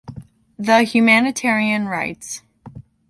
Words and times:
the 0.57 0.81
humanitarian 0.81 1.85
rights. 1.87 2.41